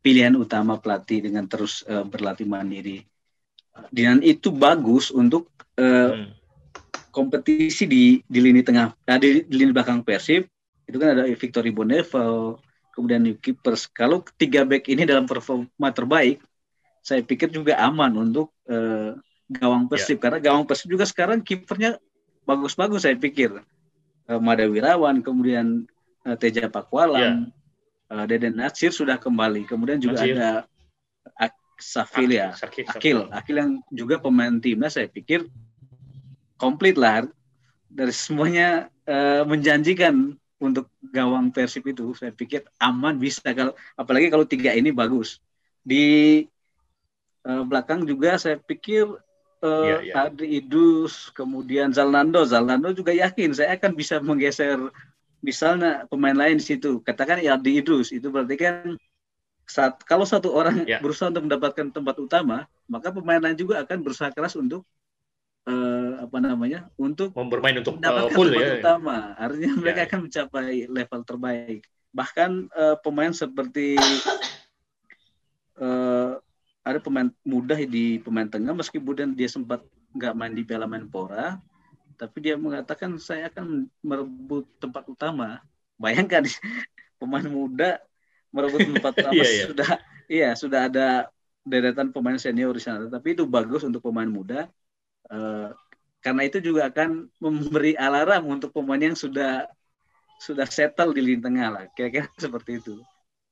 pilihan 0.01 0.35
utama 0.39 0.79
pelatih 0.79 1.19
dengan 1.27 1.43
terus 1.51 1.83
uh, 1.87 2.07
berlatih 2.07 2.47
mandiri. 2.47 3.03
Dan 3.91 4.25
itu 4.25 4.49
bagus 4.49 5.13
untuk 5.13 5.53
uh, 5.77 6.09
hmm. 6.15 6.33
kompetisi 7.13 7.85
di 7.85 8.17
di 8.25 8.39
lini 8.41 8.65
tengah, 8.65 8.89
nah, 9.05 9.17
di, 9.21 9.45
di 9.45 9.53
lini 9.53 9.69
belakang 9.69 10.01
Persib 10.01 10.49
itu 10.87 10.97
kan 10.97 11.13
ada 11.13 11.27
Victory 11.27 11.69
Boneval, 11.69 12.57
kemudian 12.97 13.21
new 13.21 13.37
keepers. 13.37 13.85
Kalau 13.85 14.25
tiga 14.41 14.65
back 14.65 14.89
ini 14.89 15.05
dalam 15.05 15.29
performa 15.29 15.93
terbaik, 15.93 16.41
saya 17.05 17.21
pikir 17.21 17.53
juga 17.53 17.77
aman 17.77 18.09
untuk 18.17 18.49
uh, 18.65 19.13
gawang 19.45 19.85
Persib 19.85 20.17
yeah. 20.17 20.21
karena 20.25 20.39
gawang 20.41 20.65
Persib 20.65 20.89
juga 20.89 21.05
sekarang 21.05 21.45
kipernya 21.45 22.01
bagus-bagus 22.49 23.05
saya 23.05 23.13
pikir. 23.13 23.61
Uh, 24.25 24.41
Mada 24.41 24.65
Wirawan, 24.65 25.21
kemudian 25.21 25.85
uh, 26.25 26.33
Teja 26.33 26.65
Pakwalam, 26.65 27.21
yeah 27.21 27.55
uh, 28.11 28.25
Deden 28.27 28.57
Nasir 28.57 28.91
sudah 28.91 29.19
kembali. 29.19 29.67
Kemudian 29.67 29.99
juga 29.99 30.23
Nasir. 30.23 30.35
ada 30.35 30.51
Safil 31.77 32.33
ya, 32.33 32.57
Akil, 32.89 33.29
Akil 33.29 33.55
yang 33.61 33.71
juga 33.93 34.17
pemain 34.17 34.57
timnas 34.57 34.97
saya 34.97 35.05
pikir 35.05 35.45
komplit 36.57 36.97
lah 36.97 37.29
dari 37.85 38.09
semuanya 38.09 38.89
uh, 39.05 39.45
menjanjikan 39.45 40.33
untuk 40.57 40.89
gawang 41.13 41.53
Persib 41.53 41.85
itu 41.85 42.17
saya 42.17 42.33
pikir 42.33 42.65
aman 42.81 43.17
bisa 43.17 43.45
kalau 43.53 43.77
apalagi 43.93 44.33
kalau 44.33 44.45
tiga 44.45 44.73
ini 44.73 44.89
bagus 44.89 45.37
di 45.85 46.43
uh, 47.45 47.61
belakang 47.61 48.03
juga 48.09 48.41
saya 48.41 48.57
pikir 48.57 49.05
uh, 49.61 49.85
yeah, 49.85 50.01
yeah. 50.01 50.25
Adri 50.25 50.57
Idus 50.57 51.29
kemudian 51.37 51.93
Zalnando 51.93 52.41
Zalnando 52.41 52.89
juga 52.91 53.13
yakin 53.13 53.53
saya 53.53 53.77
akan 53.77 53.93
bisa 53.93 54.17
menggeser 54.17 54.81
misalnya 55.41 56.05
pemain 56.09 56.33
lain 56.33 56.57
di 56.57 56.65
situ, 56.65 57.01
katakan 57.05 57.41
ya 57.41 57.57
di 57.57 57.77
Idrus, 57.77 58.09
itu 58.09 58.27
berarti 58.33 58.55
kan 58.57 58.97
saat 59.67 59.99
kalau 60.07 60.23
satu 60.23 60.55
orang 60.55 60.87
ya. 60.87 60.97
berusaha 61.03 61.29
untuk 61.29 61.45
mendapatkan 61.45 61.87
tempat 61.91 62.15
utama, 62.17 62.65
maka 62.87 63.11
pemain 63.11 63.41
lain 63.41 63.57
juga 63.57 63.83
akan 63.83 63.97
berusaha 64.01 64.31
keras 64.33 64.55
untuk 64.57 64.87
uh, 65.67 66.09
apa 66.23 66.37
namanya? 66.39 66.87
untuk 66.95 67.35
bermain 67.35 67.75
untuk 67.77 67.99
mendapatkan 67.99 68.31
uh, 68.31 68.35
full 68.35 68.49
ya. 68.55 68.79
utama. 68.79 69.35
Artinya 69.35 69.71
ya, 69.75 69.77
mereka 69.77 69.99
ya. 70.01 70.05
akan 70.07 70.19
mencapai 70.25 70.75
level 70.87 71.21
terbaik. 71.27 71.79
Bahkan 72.15 72.51
uh, 72.71 72.95
pemain 73.03 73.33
seperti 73.35 73.99
uh, 75.77 76.39
ada 76.87 76.99
pemain 77.03 77.27
muda 77.43 77.75
di 77.75 78.23
pemain 78.23 78.47
tengah 78.47 78.71
meskipun 78.71 79.35
dia 79.35 79.51
sempat 79.51 79.83
nggak 80.15 80.33
main 80.33 80.55
di 80.55 80.63
Piala 80.63 80.87
Menpora, 80.87 81.59
tapi 82.15 82.41
dia 82.41 82.55
mengatakan 82.55 83.19
saya 83.19 83.51
akan 83.51 83.91
merebut 83.99 84.65
tempat 84.79 85.03
utama. 85.05 85.61
Bayangkan 85.99 86.47
pemain 87.21 87.45
muda 87.45 87.99
merebut 88.55 88.87
tempat 88.87 89.11
utama 89.19 89.35
yeah, 89.35 89.51
yeah. 89.51 89.67
sudah 89.67 89.89
iya 90.31 90.49
sudah 90.55 90.79
ada 90.87 91.07
deretan 91.67 92.15
pemain 92.15 92.39
senior 92.39 92.71
di 92.71 92.81
sana. 92.81 93.11
Tapi 93.11 93.35
itu 93.35 93.43
bagus 93.43 93.83
untuk 93.83 93.99
pemain 93.99 94.31
muda 94.31 94.71
uh, 95.31 95.69
karena 96.21 96.41
itu 96.43 96.59
juga 96.59 96.91
akan 96.91 97.31
memberi 97.39 97.95
alarm 97.95 98.59
untuk 98.59 98.75
pemain 98.75 98.99
yang 98.99 99.15
sudah 99.15 99.63
sudah 100.37 100.67
settle 100.69 101.15
di 101.15 101.21
lini 101.23 101.41
tengah 101.41 101.67
lah. 101.71 101.83
Kira-kira 101.95 102.29
seperti 102.43 102.83
itu. 102.83 102.99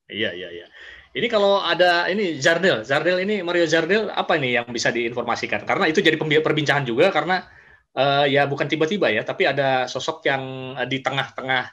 Iya 0.05 0.37
iya 0.37 0.49
iya. 0.53 0.67
Ini 1.15 1.31
kalau 1.31 1.63
ada 1.63 2.11
ini 2.11 2.37
Jardel, 2.37 2.83
Jardel 2.83 3.23
ini 3.23 3.39
Mario 3.39 3.63
Jardel 3.65 4.11
apa 4.11 4.35
ini 4.35 4.53
yang 4.53 4.67
bisa 4.67 4.91
diinformasikan? 4.91 5.63
Karena 5.63 5.87
itu 5.87 6.03
jadi 6.03 6.19
perbincangan 6.19 6.83
juga 6.83 7.07
karena 7.09 7.47
uh, 7.95 8.27
ya 8.27 8.45
bukan 8.45 8.67
tiba-tiba 8.67 9.07
ya, 9.09 9.23
tapi 9.23 9.47
ada 9.47 9.87
sosok 9.87 10.27
yang 10.27 10.75
uh, 10.75 10.83
di 10.83 10.99
tengah-tengah 10.99 11.63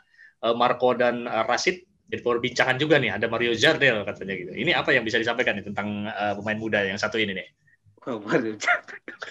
uh, 0.47 0.55
Marco 0.55 0.95
dan 0.95 1.27
uh, 1.27 1.43
Rashid 1.45 1.83
jadi 2.07 2.23
perbincangan 2.23 2.79
juga 2.79 3.03
nih. 3.03 3.19
Ada 3.19 3.27
Mario 3.27 3.53
Jardel 3.59 4.07
katanya 4.07 4.35
gitu. 4.39 4.53
Ini 4.55 4.79
apa 4.79 4.95
yang 4.95 5.03
bisa 5.03 5.19
disampaikan 5.19 5.59
nih 5.59 5.67
tentang 5.67 6.07
uh, 6.07 6.39
pemain 6.39 6.57
muda 6.57 6.87
yang 6.87 6.97
satu 6.97 7.19
ini 7.19 7.35
nih? 7.35 7.49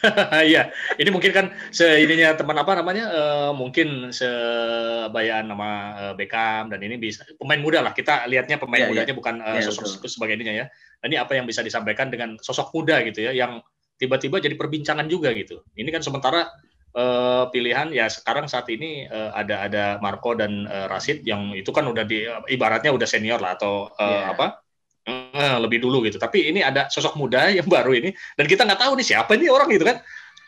Iya, 0.50 0.72
ini 0.96 1.10
mungkin 1.12 1.32
kan 1.36 1.46
seininya 1.75 2.34
teman 2.40 2.56
apa 2.56 2.80
namanya 2.80 3.06
uh, 3.12 3.51
mungkin 3.51 4.16
sebayaan 4.16 5.51
nama 5.51 5.70
uh, 6.00 6.13
Beckham 6.16 6.72
dan 6.72 6.80
ini 6.80 6.96
bisa 6.96 7.28
pemain 7.36 7.60
muda 7.60 7.84
lah 7.84 7.92
kita 7.92 8.25
lihatnya 8.32 8.56
pemain 8.58 8.82
yeah, 8.82 8.88
iya. 8.88 8.92
mudanya 8.96 9.12
yeah. 9.12 9.20
bukan 9.20 9.36
uh, 9.44 9.60
yeah, 9.60 9.68
sosok 9.68 10.08
sebagai 10.08 10.40
ininya 10.40 10.63
ya. 10.63 10.66
Ini 11.04 11.20
apa 11.20 11.36
yang 11.36 11.44
bisa 11.44 11.60
disampaikan 11.60 12.08
dengan 12.08 12.40
sosok 12.40 12.72
muda 12.72 13.04
gitu 13.04 13.28
ya 13.28 13.36
yang 13.36 13.60
tiba-tiba 14.00 14.40
jadi 14.40 14.56
perbincangan 14.56 15.06
juga 15.12 15.36
gitu. 15.36 15.62
Ini 15.75 15.92
kan 15.92 16.01
sementara 16.01 16.48
uh, 16.96 17.51
pilihan 17.51 17.92
ya 17.92 18.08
sekarang 18.08 18.48
saat 18.48 18.72
ini 18.72 19.06
uh, 19.12 19.36
ada 19.36 19.68
ada 19.68 19.84
Marco 20.00 20.34
dan 20.34 20.66
uh, 20.66 20.88
Rashid 20.88 21.28
yang 21.28 21.51
itu 21.54 21.70
kan 21.75 21.86
udah 21.88 22.08
di 22.08 22.24
ibaratnya 22.50 22.96
udah 22.96 23.08
senior 23.08 23.44
lah 23.44 23.60
atau 23.60 23.92
uh, 23.92 24.00
yeah. 24.00 24.32
apa 24.32 24.63
uh, 25.08 25.58
lebih 25.62 25.81
dulu 25.81 26.03
gitu. 26.05 26.17
Tapi 26.22 26.51
ini 26.51 26.62
ada 26.62 26.88
sosok 26.91 27.17
muda 27.17 27.50
yang 27.58 27.67
baru 27.67 27.96
ini 27.96 28.10
dan 28.38 28.46
kita 28.46 28.65
nggak 28.67 28.81
tahu 28.81 28.93
nih 29.00 29.08
siapa 29.08 29.31
ini 29.38 29.48
orang 29.48 29.70
gitu 29.72 29.86
kan. 29.88 30.00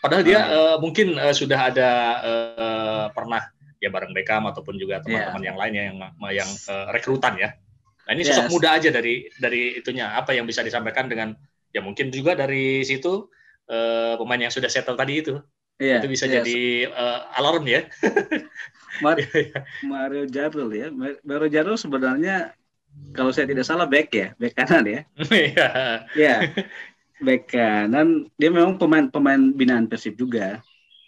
Padahal 0.03 0.23
dia 0.27 0.39
uh, 0.51 0.75
mungkin 0.83 1.15
uh, 1.15 1.31
sudah 1.31 1.71
ada 1.71 1.89
uh, 2.19 3.05
pernah 3.15 3.39
ya 3.79 3.87
bareng 3.87 4.11
Beckham 4.11 4.43
ataupun 4.47 4.75
juga 4.75 4.99
teman-teman 4.99 5.39
yeah. 5.39 5.47
yang 5.47 5.57
lainnya 5.59 5.83
yang 5.91 5.97
yang 6.31 6.49
uh, 6.67 6.91
rekrutan 6.91 7.39
ya. 7.39 7.55
Nah 8.03 8.11
ini 8.11 8.27
sosok 8.27 8.47
yes. 8.47 8.51
muda 8.51 8.69
aja 8.75 8.89
dari 8.91 9.31
dari 9.39 9.79
itunya 9.79 10.11
apa 10.11 10.35
yang 10.35 10.43
bisa 10.43 10.59
disampaikan 10.59 11.07
dengan 11.07 11.31
ya 11.71 11.79
mungkin 11.79 12.11
juga 12.11 12.35
dari 12.35 12.83
situ 12.83 13.31
uh, 13.71 14.19
pemain 14.19 14.43
yang 14.43 14.51
sudah 14.51 14.67
settle 14.67 14.99
tadi 14.99 15.23
itu 15.23 15.39
Iya, 15.81 16.05
itu 16.05 16.07
bisa 16.09 16.25
iya. 16.29 16.41
jadi 16.41 16.59
uh, 16.93 17.19
alarm 17.41 17.65
ya. 17.65 17.89
Mar 19.01 19.17
iya, 19.23 19.29
iya. 19.33 19.59
Mario 19.81 20.23
Jarul 20.29 20.69
ya. 20.69 20.87
Mario 21.25 21.49
Jarul 21.49 21.77
sebenarnya 21.81 22.53
kalau 23.13 23.29
saya 23.29 23.45
tidak 23.49 23.65
salah 23.65 23.85
back 23.85 24.09
ya, 24.13 24.27
back 24.37 24.53
kanan 24.57 24.85
ya. 24.85 25.01
Iya. 25.31 25.69
Iya. 26.17 26.35
Back 27.23 27.55
kanan 27.55 28.27
dia 28.35 28.51
memang 28.51 28.75
pemain 28.75 29.07
pemain 29.07 29.39
binaan 29.39 29.87
Persib 29.87 30.19
juga. 30.19 30.59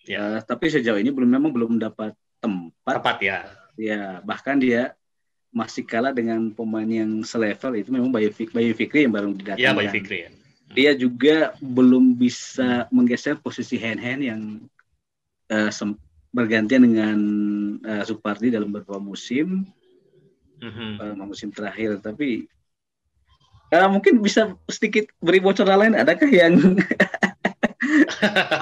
Ya. 0.08 0.22
Uh, 0.24 0.40
tapi 0.40 0.72
sejauh 0.72 0.96
ini 0.96 1.12
belum 1.12 1.28
memang 1.28 1.52
belum 1.52 1.76
mendapat 1.76 2.16
tempat. 2.40 3.04
Tempat 3.04 3.18
ya. 3.20 3.38
Ya, 3.76 4.24
bahkan 4.24 4.56
dia 4.56 4.96
masih 5.52 5.84
kalah 5.84 6.16
dengan 6.16 6.56
pemain 6.56 6.88
yang 6.88 7.20
selevel 7.28 7.84
itu 7.84 7.92
memang 7.92 8.16
Bayu, 8.16 8.32
Bayu 8.32 8.72
Fikri 8.72 9.04
yang 9.04 9.12
baru 9.12 9.36
didatangkan. 9.36 9.60
Iya, 9.60 9.76
Bayu 9.76 9.92
Fikri 9.92 10.18
ya 10.24 10.30
dia 10.76 10.92
juga 10.92 11.56
belum 11.64 12.20
bisa 12.20 12.92
menggeser 12.92 13.40
posisi 13.40 13.80
hand 13.80 14.02
hand 14.04 14.22
yang 14.22 14.42
uh, 15.54 15.72
bergantian 16.36 16.84
dengan 16.84 17.18
uh, 17.86 18.04
Supardi 18.04 18.52
dalam 18.52 18.74
beberapa 18.74 19.00
musim 19.00 19.64
mm-hmm. 20.62 20.92
uh, 21.02 21.26
musim 21.26 21.50
terakhir 21.52 22.00
tapi 22.00 22.48
uh, 23.74 23.90
mungkin 23.90 24.20
bisa 24.22 24.56
sedikit 24.70 25.10
beri 25.20 25.40
bocoran 25.40 25.80
lain 25.80 25.96
adakah 25.98 26.30
yang 26.30 26.56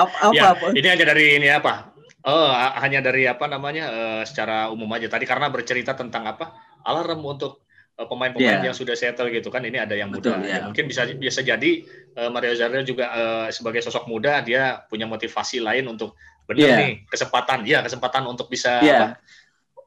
apa, 0.03 0.17
apa, 0.29 0.33
ya, 0.33 0.53
apa 0.53 0.65
ini 0.73 0.87
hanya 0.87 1.05
dari 1.05 1.25
ini 1.37 1.47
apa 1.51 1.93
oh 2.23 2.49
hanya 2.79 2.99
dari 3.03 3.27
apa 3.27 3.45
namanya 3.45 3.85
uh, 3.89 4.21
secara 4.23 4.71
umum 4.71 4.89
aja 4.95 5.11
tadi 5.11 5.27
karena 5.27 5.51
bercerita 5.51 5.93
tentang 5.93 6.25
apa 6.25 6.53
alarm 6.83 7.23
untuk 7.23 7.63
Eh, 7.93 8.09
pemain-pemain 8.09 8.57
yeah. 8.57 8.65
yang 8.65 8.73
sudah 8.73 8.97
settle 8.97 9.29
gitu 9.29 9.53
kan 9.53 9.61
ini 9.61 9.77
ada 9.77 9.93
yang 9.93 10.09
muda 10.09 10.33
Betul, 10.33 10.49
yeah. 10.49 10.65
ya, 10.65 10.65
mungkin 10.65 10.89
bisa 10.89 11.05
bisa 11.13 11.45
jadi 11.45 11.85
uh, 12.17 12.33
Mario 12.33 12.57
Zarel 12.57 12.81
juga 12.81 13.05
uh, 13.13 13.47
sebagai 13.53 13.85
sosok 13.85 14.09
muda 14.09 14.41
dia 14.41 14.81
punya 14.89 15.05
motivasi 15.05 15.61
lain 15.61 15.85
untuk 15.85 16.17
benar 16.49 16.73
yeah. 16.73 16.79
nih 16.81 16.91
kesempatan 17.05 17.61
ya 17.69 17.85
kesempatan 17.85 18.25
untuk 18.25 18.49
bisa 18.49 18.81
yeah. 18.81 18.97
apa, 18.97 19.07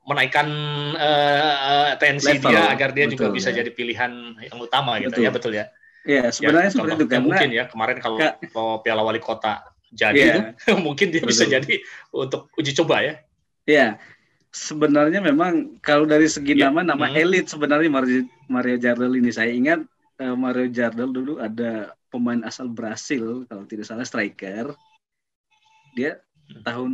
menaikkan 0.06 0.46
uh, 0.94 1.98
tensi 1.98 2.38
Level. 2.38 2.54
dia 2.54 2.62
agar 2.70 2.94
dia 2.94 3.10
betul, 3.10 3.18
juga 3.18 3.26
bisa 3.34 3.50
ya. 3.50 3.60
jadi 3.62 3.70
pilihan 3.74 4.38
yang 4.38 4.58
utama 4.62 5.02
gitu 5.02 5.18
betul. 5.18 5.26
ya 5.26 5.30
betul 5.34 5.54
ya 5.54 5.66
Iya, 6.06 6.30
sebenarnya 6.30 6.70
ya, 6.70 6.72
seperti 6.78 6.92
itu 6.94 7.06
karena 7.10 7.24
mungkin 7.26 7.50
ya 7.50 7.64
kemarin 7.66 7.96
kalau, 7.98 8.18
kalau 8.54 8.78
Piala 8.78 9.02
Wali 9.02 9.18
Kota 9.18 9.66
jadi 9.90 10.54
yeah. 10.54 10.78
mungkin 10.86 11.10
dia 11.10 11.18
bisa 11.26 11.42
jadi 11.50 11.82
untuk 12.14 12.46
uji 12.54 12.70
coba 12.78 13.02
ya. 13.02 13.14
Iya. 13.66 13.88
sebenarnya 14.54 15.20
memang 15.20 15.82
kalau 15.84 16.08
dari 16.08 16.30
segi 16.30 16.56
ya. 16.56 16.70
nama 16.70 16.80
nama 16.80 17.10
hmm. 17.10 17.18
elit 17.18 17.46
sebenarnya 17.50 17.90
Mario, 17.92 18.24
Mario 18.48 18.78
Jardel 18.80 19.18
ini 19.18 19.28
saya 19.28 19.52
ingat 19.52 19.84
uh, 20.22 20.32
Mario 20.32 20.70
Jardel 20.72 21.12
dulu 21.12 21.42
ada 21.42 21.92
pemain 22.08 22.40
asal 22.40 22.70
Brasil 22.70 23.44
kalau 23.50 23.68
tidak 23.68 23.84
salah 23.84 24.06
striker 24.06 24.72
dia 25.92 26.22
hmm. 26.48 26.62
tahun 26.64 26.92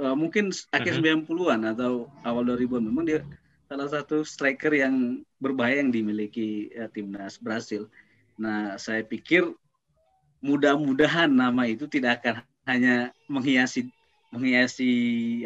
uh, 0.00 0.16
mungkin 0.16 0.52
akhir 0.72 1.00
hmm. 1.00 1.26
90-an 1.28 1.60
atau 1.76 2.10
awal 2.22 2.44
2000-an 2.44 2.84
memang 2.84 3.04
dia 3.08 3.20
salah 3.66 3.90
satu 3.90 4.22
striker 4.22 4.70
yang 4.70 5.26
berbahaya 5.42 5.82
yang 5.82 5.90
dimiliki 5.90 6.70
uh, 6.78 6.88
timnas 6.92 7.40
Brasil. 7.40 7.90
Nah, 8.36 8.76
saya 8.76 9.02
pikir 9.02 9.48
mudah-mudahan 10.44 11.32
nama 11.32 11.66
itu 11.66 11.88
tidak 11.88 12.22
akan 12.22 12.44
hanya 12.68 13.10
menghiasi 13.26 13.88
menghiasi 14.30 14.92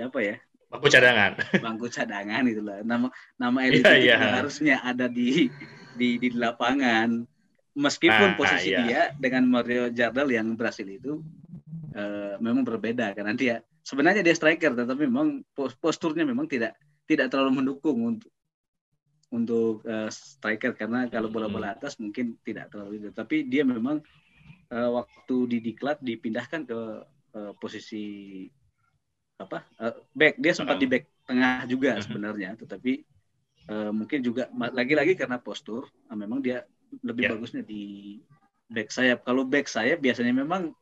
apa 0.03 0.19
ya 0.19 0.37
bangku 0.73 0.89
cadangan 0.89 1.33
bangku 1.65 1.87
cadangan 1.91 2.43
itulah 2.49 2.79
nama 2.83 3.07
nama 3.37 3.59
elit 3.65 3.85
yeah, 3.85 4.19
yeah. 4.19 4.19
harusnya 4.41 4.77
ada 4.83 5.07
di 5.07 5.53
di 5.95 6.17
di 6.17 6.29
lapangan 6.35 7.23
meskipun 7.77 8.35
nah, 8.35 8.37
posisi 8.39 8.75
yeah. 8.75 8.85
dia 8.87 9.03
dengan 9.15 9.47
Mario 9.47 9.93
Jardel 9.93 10.35
yang 10.35 10.55
berhasil 10.59 10.87
itu 10.87 11.23
uh, 11.95 12.35
memang 12.43 12.67
berbeda 12.67 13.15
karena 13.15 13.35
dia 13.37 13.57
sebenarnya 13.91 14.23
dia 14.23 14.39
striker 14.39 14.79
tetapi 14.79 15.11
memang 15.11 15.43
posturnya 15.83 16.23
memang 16.23 16.47
tidak 16.47 16.79
tidak 17.11 17.27
terlalu 17.27 17.59
mendukung 17.59 17.99
untuk 18.07 18.31
untuk 19.35 19.83
uh, 19.87 20.07
striker 20.11 20.79
karena 20.79 21.11
kalau 21.11 21.27
bola-bola 21.27 21.75
hmm. 21.75 21.77
atas 21.83 21.99
mungkin 21.99 22.39
tidak 22.47 22.71
terlalu 22.71 23.03
itu 23.03 23.11
tapi 23.11 23.51
dia 23.51 23.67
memang 23.67 23.99
uh, 24.71 24.91
waktu 25.03 25.37
di 25.51 25.59
diklat 25.59 25.99
dipindahkan 25.99 26.71
ke 26.71 26.81
uh, 27.35 27.53
posisi 27.59 28.47
apa 29.43 29.67
uh, 29.83 29.95
back 30.15 30.39
dia 30.39 30.53
sempat 30.55 30.79
di 30.79 30.87
back 30.87 31.11
tengah 31.27 31.67
juga 31.67 31.99
uh-huh. 31.99 32.05
sebenarnya 32.07 32.55
tetapi 32.59 33.03
uh, 33.71 33.91
mungkin 33.91 34.23
juga 34.23 34.47
lagi-lagi 34.55 35.19
karena 35.19 35.43
postur 35.43 35.91
uh, 36.11 36.19
memang 36.19 36.43
dia 36.43 36.63
lebih 37.03 37.27
yeah. 37.27 37.33
bagusnya 37.35 37.63
di 37.67 38.19
back 38.71 38.91
sayap 38.95 39.27
kalau 39.27 39.43
back 39.47 39.67
sayap 39.67 39.99
biasanya 39.99 40.35
memang 40.35 40.75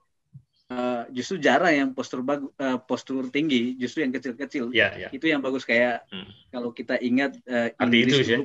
uh, 0.73 1.05
justru 1.13 1.37
jarang 1.41 1.75
yang 1.75 1.91
postur 1.93 2.25
bagus 2.25 2.51
uh, 2.61 2.79
postur 2.81 3.29
tinggi 3.29 3.77
justru 3.77 4.05
yang 4.05 4.13
kecil-kecil 4.13 4.73
yeah, 4.73 4.95
yeah. 4.97 5.11
itu 5.13 5.29
yang 5.29 5.45
bagus 5.45 5.69
kayak 5.69 6.05
hmm. 6.13 6.29
kalau 6.53 6.71
kita 6.73 6.97
ingat 7.01 7.37
uh, 7.49 7.73
Inggris 7.83 8.25
itu, 8.25 8.45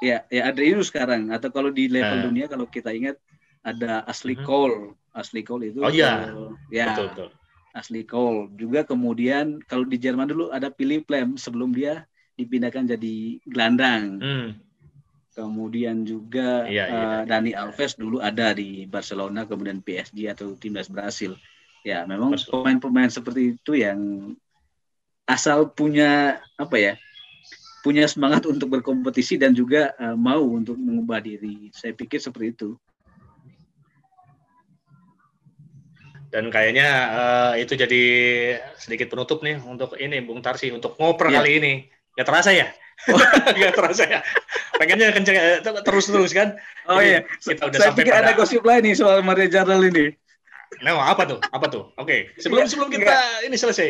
ya 0.00 0.24
ya 0.32 0.48
ada 0.48 0.60
itu 0.60 0.82
sekarang 0.84 1.30
atau 1.30 1.48
kalau 1.50 1.70
di 1.72 1.88
level 1.88 2.18
uh. 2.18 2.24
dunia 2.28 2.46
kalau 2.48 2.66
kita 2.68 2.92
ingat 2.92 3.16
ada 3.62 4.02
Ashley 4.04 4.34
uh-huh. 4.38 4.46
Cole 4.46 4.78
Ashley 5.14 5.44
Cole 5.44 5.70
itu 5.70 5.80
oh 5.84 5.92
iya 5.92 6.32
uh, 6.32 6.52
ya 6.68 6.92
betul, 6.94 7.08
betul 7.12 7.30
Ashley 7.72 8.04
Cole. 8.04 8.52
Juga 8.54 8.84
kemudian 8.84 9.60
kalau 9.64 9.88
di 9.88 9.96
Jerman 9.96 10.28
dulu 10.28 10.52
ada 10.52 10.68
Philip 10.68 11.08
Lam 11.08 11.40
sebelum 11.40 11.72
dia 11.72 12.04
dipindahkan 12.36 12.96
jadi 12.96 13.40
gelandang. 13.48 14.20
Hmm. 14.20 14.48
Kemudian 15.32 16.04
juga 16.04 16.68
iya, 16.68 16.84
iya, 16.84 17.04
uh, 17.08 17.22
Dani 17.24 17.56
Alves 17.56 17.96
dulu 17.96 18.20
ada 18.20 18.52
di 18.52 18.84
Barcelona, 18.84 19.48
kemudian 19.48 19.80
PSG 19.80 20.28
atau 20.28 20.52
timnas 20.60 20.92
Brasil. 20.92 21.32
Ya, 21.82 22.06
memang 22.06 22.38
pemain-pemain 22.38 23.10
seperti 23.10 23.58
itu 23.58 23.74
yang 23.74 24.32
asal 25.26 25.66
punya 25.70 26.38
apa 26.54 26.78
ya? 26.78 26.94
punya 27.82 28.06
semangat 28.06 28.46
untuk 28.46 28.78
berkompetisi 28.78 29.34
dan 29.36 29.52
juga 29.52 29.90
uh, 29.98 30.14
mau 30.14 30.40
untuk 30.46 30.78
mengubah 30.78 31.18
diri. 31.18 31.68
Saya 31.74 31.90
pikir 31.92 32.22
seperti 32.22 32.54
itu. 32.54 32.70
Dan 36.32 36.48
kayaknya 36.48 36.88
uh, 37.12 37.52
itu 37.60 37.76
jadi 37.76 38.02
sedikit 38.78 39.12
penutup 39.12 39.44
nih 39.44 39.60
untuk 39.60 39.98
ini 40.00 40.22
Bung 40.24 40.40
Tarsi 40.40 40.72
untuk 40.72 40.96
ngoper 40.96 41.28
ya. 41.28 41.42
kali 41.42 41.50
ini. 41.60 41.72
Gak 42.16 42.24
terasa 42.30 42.54
ya? 42.54 42.70
Oh. 43.10 43.18
Gak 43.60 43.74
terasa 43.76 44.08
ya? 44.08 44.20
Pengennya 44.78 45.12
kenceng 45.12 45.36
eh, 45.36 45.60
terus-terus 45.60 46.32
kan? 46.32 46.56
Oh 46.88 47.02
iya. 47.02 47.26
Kita 47.42 47.68
udah 47.68 47.78
Saya 47.82 47.90
sampai 47.92 48.06
pikir 48.06 48.14
pada... 48.14 48.30
ada 48.30 48.38
gosip 48.38 48.62
lain 48.64 48.82
nih 48.88 48.94
soal 48.96 49.20
Maria 49.26 49.50
Jardel 49.50 49.92
ini. 49.92 50.06
Nah, 50.80 51.12
apa 51.12 51.28
tuh? 51.28 51.38
Apa 51.52 51.66
tuh? 51.68 51.92
Oke, 52.00 52.32
okay. 52.32 52.40
sebelum 52.40 52.64
sebelum 52.64 52.88
kita 52.88 53.04
Enggak. 53.04 53.46
ini 53.46 53.56
selesai. 53.60 53.88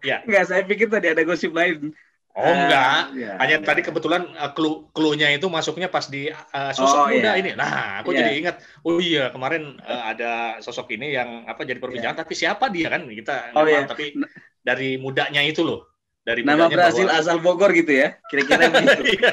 Ya. 0.00 0.24
Enggak, 0.24 0.48
saya 0.48 0.62
pikir 0.64 0.88
tadi 0.88 1.12
ada 1.12 1.20
gosip 1.22 1.52
lain. 1.52 1.92
Oh 2.34 2.50
enggak, 2.50 3.14
uh, 3.14 3.14
ya, 3.14 3.38
hanya 3.38 3.62
ya. 3.62 3.62
tadi 3.62 3.86
kebetulan 3.86 4.26
uh, 4.34 4.50
clue 4.50 4.90
clue-nya 4.90 5.30
itu 5.30 5.46
masuknya 5.46 5.86
pas 5.86 6.10
di 6.10 6.34
uh, 6.34 6.72
sosok 6.74 7.06
oh, 7.06 7.06
muda 7.06 7.30
ya. 7.30 7.38
ini. 7.38 7.54
Nah, 7.54 8.02
aku 8.02 8.10
ya. 8.10 8.26
jadi 8.26 8.32
ingat, 8.42 8.56
oh 8.82 8.98
iya 8.98 9.30
kemarin 9.30 9.78
uh, 9.78 10.02
ada 10.10 10.58
sosok 10.58 10.90
ini 10.98 11.14
yang 11.14 11.46
apa 11.46 11.62
jadi 11.62 11.78
perbincangan, 11.78 12.18
ya. 12.18 12.22
tapi 12.26 12.34
siapa 12.34 12.74
dia 12.74 12.90
kan 12.90 13.06
kita 13.06 13.54
oh, 13.54 13.62
iya. 13.62 13.86
tapi 13.86 14.18
dari 14.66 14.98
mudanya 14.98 15.46
itu 15.46 15.62
loh 15.62 15.93
dari 16.24 16.40
nama 16.40 16.72
Brasil 16.72 17.04
bahwa... 17.04 17.20
asal 17.20 17.36
Bogor 17.44 17.70
gitu 17.76 17.92
ya 17.92 18.16
kira-kira 18.32 18.68
begitu 18.72 19.02
iya. 19.12 19.30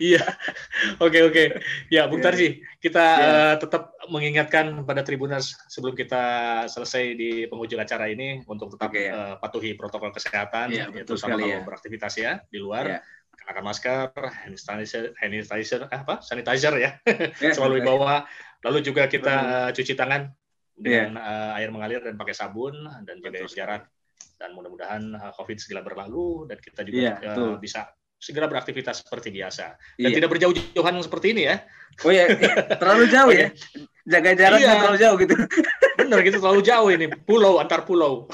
iya 0.00 0.24
oke 0.96 1.18
oke 1.28 1.44
ya 1.92 2.08
Bung 2.08 2.24
iya. 2.24 2.26
Tarji 2.32 2.48
kita 2.80 3.04
yeah. 3.04 3.20
Iya. 3.20 3.36
uh, 3.36 3.56
tetap 3.60 3.82
mengingatkan 4.08 4.88
pada 4.88 5.04
Tribuners 5.04 5.60
sebelum 5.68 5.92
kita 5.92 6.24
selesai 6.72 7.04
di 7.20 7.30
penghujung 7.44 7.78
acara 7.78 8.08
ini 8.08 8.40
untuk 8.48 8.72
tetap 8.72 8.90
okay, 8.90 9.12
ya. 9.12 9.12
uh, 9.12 9.34
patuhi 9.36 9.76
protokol 9.76 10.08
kesehatan 10.08 10.72
yeah, 10.72 10.88
yaitu 10.88 11.20
sama 11.20 11.36
kalau 11.36 11.52
ya. 11.52 11.60
beraktivitas 11.60 12.12
ya 12.16 12.40
di 12.48 12.58
luar 12.58 12.98
yeah 12.98 13.02
kenakan 13.44 13.66
masker, 13.66 14.08
hand 14.16 14.56
sanitizer, 14.56 15.12
hand 15.20 15.36
sanitizer 15.44 15.84
eh, 15.92 16.00
apa? 16.00 16.24
Sanitizer 16.24 16.72
ya, 16.80 16.96
yeah, 17.04 17.52
selalu 17.56 17.84
dibawa. 17.84 18.24
Lalu 18.64 18.80
juga 18.80 19.04
kita 19.04 19.34
uh, 19.36 19.70
cuci 19.74 19.92
tangan 19.92 20.32
dengan 20.72 21.20
yeah. 21.20 21.52
uh, 21.52 21.58
air 21.60 21.68
mengalir 21.68 22.00
dan 22.00 22.16
pakai 22.16 22.32
sabun 22.32 22.88
dan 23.04 23.20
jaga 23.20 23.44
jarak 23.44 23.82
dan 24.44 24.52
mudah-mudahan 24.52 25.16
uh, 25.16 25.32
COVID 25.40 25.56
segera 25.56 25.80
berlalu 25.80 26.44
dan 26.44 26.60
kita 26.60 26.84
juga 26.84 27.16
yeah, 27.16 27.32
uh, 27.32 27.56
bisa 27.56 27.88
segera 28.20 28.48
beraktivitas 28.48 29.04
seperti 29.04 29.32
biasa 29.32 29.76
dan 29.96 30.08
yeah. 30.08 30.16
tidak 30.16 30.28
berjauh-jauhan 30.36 31.00
seperti 31.00 31.32
ini 31.32 31.42
ya. 31.48 31.56
Oh 32.04 32.12
ya, 32.12 32.26
terlalu 32.80 33.04
jauh 33.08 33.32
ya. 33.32 33.48
Jaga 34.04 34.36
jaraknya 34.36 34.68
iya. 34.68 34.80
terlalu 34.80 34.98
jauh 35.00 35.16
gitu. 35.16 35.34
Benar 36.00 36.18
gitu 36.26 36.36
terlalu 36.42 36.62
jauh 36.66 36.88
ini, 36.92 37.06
pulau 37.24 37.56
antar 37.56 37.88
pulau. 37.88 38.28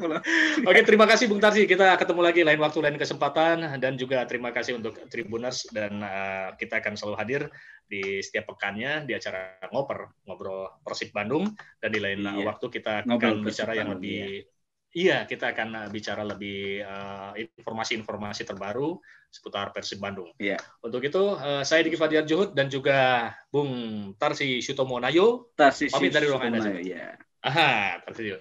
pulau. 0.00 0.20
Oke, 0.64 0.80
terima 0.86 1.04
kasih 1.04 1.28
Bung 1.28 1.42
Tarsi. 1.42 1.68
Kita 1.68 1.98
ketemu 2.00 2.20
lagi 2.24 2.40
lain 2.40 2.60
waktu 2.62 2.78
lain 2.80 2.96
kesempatan 2.96 3.80
dan 3.82 4.00
juga 4.00 4.24
terima 4.24 4.54
kasih 4.54 4.80
untuk 4.80 4.96
Tribuners 5.12 5.68
dan 5.74 6.00
uh, 6.00 6.48
kita 6.56 6.80
akan 6.80 6.94
selalu 6.96 7.16
hadir 7.20 7.42
di 7.84 8.24
setiap 8.24 8.54
pekannya 8.54 9.04
di 9.04 9.12
acara 9.12 9.60
ngoper 9.68 10.24
ngobrol 10.24 10.80
Persib 10.80 11.12
Bandung 11.12 11.52
dan 11.82 11.90
di 11.92 12.00
lain 12.00 12.24
iya. 12.24 12.46
waktu 12.48 12.66
kita 12.72 13.04
akan 13.04 13.44
bicara 13.44 13.76
yang 13.76 13.92
lebih 13.92 14.40
iya 14.40 14.53
Iya, 14.94 15.26
kita 15.26 15.50
akan 15.50 15.68
uh, 15.74 15.88
bicara 15.90 16.22
lebih 16.22 16.78
uh, 16.86 17.34
informasi-informasi 17.34 18.46
uh, 18.46 18.48
terbaru 18.54 18.94
seputar 19.26 19.74
Persib 19.74 19.98
Bandung. 19.98 20.30
Iya. 20.38 20.54
Untuk 20.86 21.02
itu, 21.02 21.34
uh, 21.34 21.66
saya 21.66 21.82
Diki 21.82 21.98
Fadiar 21.98 22.22
Juhud 22.22 22.54
dan 22.54 22.70
juga 22.70 23.34
Bung 23.50 24.14
Tarsi 24.14 24.62
Sutomo 24.62 25.02
Nayo 25.02 25.50
Tarsi 25.58 25.90
pamit 25.90 26.14
dari 26.14 26.30
ruang 26.30 26.46
Anda. 26.46 26.78
Ya. 26.78 27.18
Aha, 27.42 28.06
Tarsi. 28.06 28.38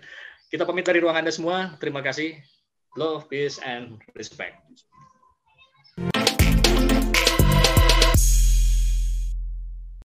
Kita 0.53 0.69
pamit 0.69 0.85
dari 0.85 1.01
ruang 1.01 1.17
Anda 1.17 1.33
semua. 1.33 1.73
Terima 1.81 2.05
kasih. 2.05 2.37
Love, 2.93 3.25
peace, 3.25 3.57
and 3.57 3.97
respect. 4.13 4.61